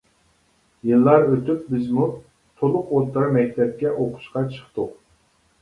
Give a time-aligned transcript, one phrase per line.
[0.91, 2.07] يىللار ئۆتۈپ بىزمۇ
[2.63, 4.99] تۇلۇق ئوتتۇرا مەكتەپكە ئۇقۇشقا چىقتۇق.